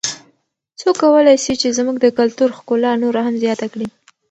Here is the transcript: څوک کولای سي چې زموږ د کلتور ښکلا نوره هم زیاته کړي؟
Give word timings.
څوک 0.79 0.95
کولای 1.03 1.37
سي 1.43 1.53
چې 1.61 1.67
زموږ 1.77 1.97
د 2.01 2.07
کلتور 2.17 2.49
ښکلا 2.57 2.91
نوره 3.03 3.21
هم 3.27 3.35
زیاته 3.43 3.67
کړي؟ 3.73 3.87